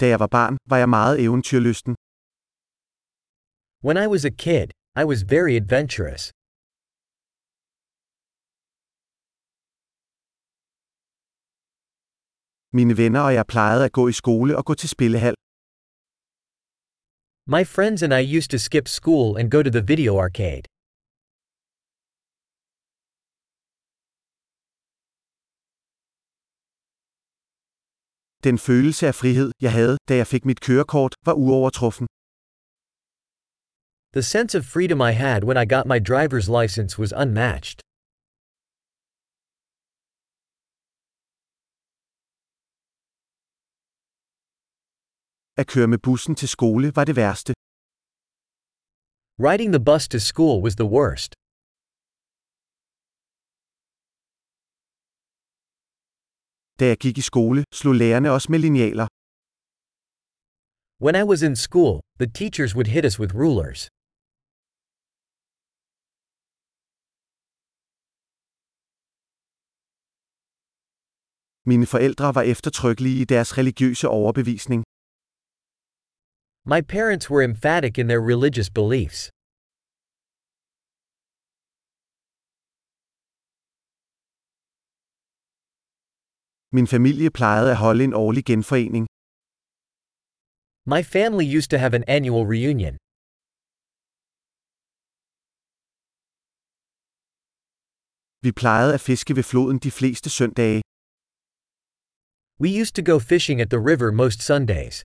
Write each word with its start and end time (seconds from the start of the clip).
Da 0.00 0.06
jeg 0.12 0.20
var 0.20 0.30
barn, 0.38 0.54
var 0.70 0.78
jeg 0.82 0.88
meget 0.88 1.14
eventyrlysten. 1.24 1.92
When 3.86 3.96
I 4.04 4.06
was 4.14 4.24
a 4.24 4.34
kid, 4.44 4.66
I 5.02 5.04
was 5.10 5.18
very 5.34 5.54
adventurous. 5.62 6.22
Mine 12.76 12.94
venner 13.02 13.20
og 13.28 13.34
jeg 13.34 13.46
plejede 13.46 13.84
at 13.84 13.92
gå 13.92 14.08
i 14.08 14.12
skole 14.12 14.52
og 14.58 14.64
gå 14.68 14.74
til 14.74 14.88
spillehal. 14.88 15.34
My 17.56 17.64
friends 17.74 18.02
and 18.04 18.12
I 18.20 18.22
used 18.38 18.50
to 18.54 18.58
skip 18.68 18.86
school 18.98 19.28
and 19.38 19.46
go 19.50 19.62
to 19.62 19.70
the 19.70 19.84
video 19.92 20.12
arcade. 20.26 20.64
Den 28.44 28.58
følelse 28.58 29.06
af 29.10 29.14
frihed, 29.14 29.50
jeg 29.60 29.72
havde, 29.72 29.96
da 30.08 30.16
jeg 30.16 30.26
fik 30.26 30.44
mit 30.44 30.60
kørekort, 30.60 31.12
var 31.26 31.32
uovertruffen. 31.32 32.06
The 34.16 34.22
sense 34.22 34.52
of 34.58 34.64
freedom 34.74 35.00
I 35.10 35.12
had 35.24 35.40
when 35.48 35.58
I 35.64 35.66
got 35.74 35.84
my 35.92 35.98
driver's 36.10 36.48
license 36.60 36.92
was 37.02 37.12
unmatched. 37.22 37.78
At 45.60 45.66
køre 45.72 45.88
med 45.92 45.98
bussen 46.06 46.34
til 46.40 46.48
skole 46.48 46.86
var 46.96 47.04
det 47.04 47.16
værste. 47.16 47.52
Riding 49.48 49.70
the 49.76 49.84
bus 49.88 50.04
to 50.14 50.18
school 50.30 50.56
was 50.64 50.74
the 50.82 50.88
worst. 50.96 51.30
Da 56.80 56.84
jeg 56.92 56.98
gik 57.04 57.18
i 57.18 57.24
skole, 57.30 57.60
slog 57.74 57.94
lærerne 57.94 58.30
os 58.36 58.48
med 58.48 58.58
linealer. 58.58 59.06
When 61.04 61.14
I 61.22 61.24
was 61.32 61.40
in 61.48 61.56
school, 61.66 61.94
the 62.20 62.28
teachers 62.40 62.72
would 62.76 62.88
hit 62.94 63.04
us 63.08 63.16
with 63.20 63.32
rulers. 63.42 63.80
Mine 71.70 71.86
forældre 71.86 72.34
var 72.34 72.42
eftertrykkelige 72.42 73.20
i 73.22 73.24
deres 73.24 73.58
religiøse 73.58 74.08
overbevisning. 74.08 74.80
My 76.74 76.80
parents 76.96 77.30
were 77.30 77.44
emphatic 77.44 77.98
in 77.98 78.06
their 78.08 78.22
religious 78.32 78.70
beliefs. 78.70 79.30
Min 86.78 86.86
familie 86.94 87.30
plejede 87.38 87.70
at 87.74 87.80
holde 87.84 88.02
en 88.04 88.14
årlig 88.24 88.44
genforening. 88.50 89.04
My 90.94 91.02
family 91.14 91.46
used 91.58 91.70
to 91.72 91.78
have 91.84 91.94
an 92.00 92.04
annual 92.16 92.44
reunion. 92.54 92.94
Vi 98.44 98.50
plejede 98.62 98.92
at 98.94 99.02
fiske 99.08 99.32
ved 99.38 99.44
floden 99.50 99.78
de 99.86 99.90
fleste 99.98 100.28
søndage. 100.38 100.82
We 102.62 102.70
used 102.82 102.94
to 102.98 103.02
go 103.10 103.16
fishing 103.32 103.56
at 103.64 103.70
the 103.74 103.80
river 103.90 104.08
most 104.22 104.40
Sundays. 104.50 104.96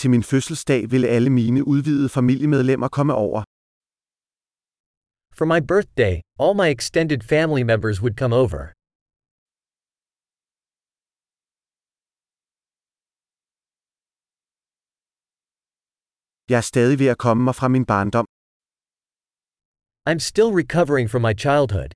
Til 0.00 0.08
min 0.10 0.22
fødselsdag 0.30 0.90
ville 0.92 1.08
alle 1.16 1.30
mine 1.30 1.60
udvidede 1.72 2.08
familiemedlemmer 2.08 2.88
komme 2.88 3.14
over. 3.14 3.40
For 5.38 5.44
my 5.44 5.60
birthday, 5.60 6.22
all 6.38 6.54
my 6.54 6.68
extended 6.68 7.22
family 7.22 7.62
members 7.62 8.00
would 8.00 8.16
come 8.16 8.32
over. 8.32 8.72
Jeg 16.48 16.56
er 16.56 16.66
stadig 16.72 16.98
ved 16.98 17.06
at 17.06 17.18
komme 17.18 17.44
mig 17.44 17.54
fra 17.54 17.68
min 17.68 17.86
barndom. 17.86 18.26
I'm 20.10 20.20
still 20.30 20.50
recovering 20.62 21.06
from 21.12 21.22
my 21.28 21.34
childhood. 21.44 21.90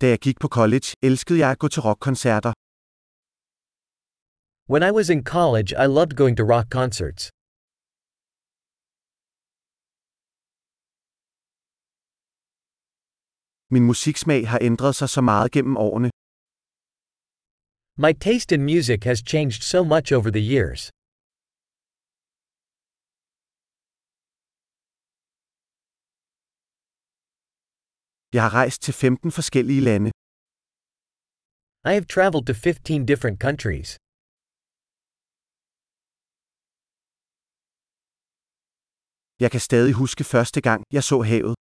Da 0.00 0.06
jeg 0.08 0.18
gik 0.26 0.36
på 0.40 0.48
college, 0.48 0.88
elskede 1.02 1.38
jeg 1.38 1.50
at 1.50 1.58
gå 1.58 1.68
til 1.68 1.82
rockkoncerter. 1.82 2.52
When 4.72 4.82
I 4.88 4.90
was 4.98 5.08
in 5.14 5.22
college, 5.24 5.68
I 5.84 5.86
loved 5.98 6.12
going 6.16 6.36
to 6.36 6.44
rock 6.54 6.66
concerts. 6.80 7.30
Min 13.74 13.84
musiksmag 13.90 14.42
har 14.52 14.58
ændret 14.68 14.94
sig 15.00 15.08
så 15.16 15.20
meget 15.30 15.52
gennem 15.56 15.76
årene. 15.76 16.10
My 18.04 18.12
taste 18.26 18.50
in 18.56 18.62
music 18.72 19.00
has 19.10 19.18
changed 19.32 19.60
so 19.72 19.80
much 19.92 20.08
over 20.18 20.30
the 20.36 20.44
years. 20.54 20.80
Jeg 28.36 28.42
har 28.46 28.52
rejst 28.60 28.78
til 28.86 28.94
15 28.94 29.30
forskellige 29.38 29.82
lande. 29.88 30.10
I 31.90 31.92
have 31.98 32.08
traveled 32.16 32.46
to 32.50 32.54
15 32.66 33.06
different 33.10 33.38
countries. 33.46 33.88
Jeg 39.44 39.50
kan 39.54 39.60
stadig 39.68 39.94
huske 40.02 40.24
første 40.34 40.60
gang, 40.68 40.80
jeg 40.96 41.02
så 41.10 41.18
havet. 41.32 41.54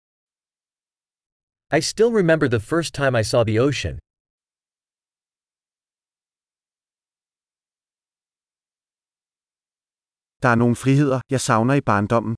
I 1.73 1.81
still 1.81 2.13
remember 2.13 2.47
the 2.49 2.61
first 2.61 2.95
time 2.95 3.15
I 3.15 3.23
saw 3.23 3.43
the 3.45 3.59
ocean. 3.59 3.99
Der 10.43 10.49
er 10.55 10.59
nogle 10.63 10.77
friheder, 10.77 11.21
jeg 11.31 11.41
savner 11.41 11.75
i 11.75 11.81
barndommen. 11.91 12.35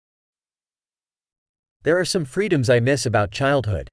There 1.84 1.96
are 2.00 2.08
some 2.14 2.26
freedoms 2.34 2.68
I 2.68 2.80
miss 2.88 3.02
about 3.06 3.28
childhood. 3.40 3.86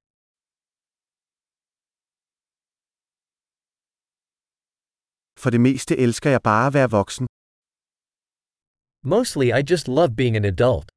For 5.42 5.50
det 5.50 5.62
meste 5.62 5.94
elsker 6.06 6.30
jeg 6.36 6.42
bare 6.50 6.68
at 6.68 6.74
være 6.74 6.90
voksen. 7.00 7.26
Mostly, 9.16 9.48
I 9.60 9.62
just 9.72 9.86
love 9.88 10.12
being 10.22 10.36
an 10.40 10.46
adult. 10.54 10.93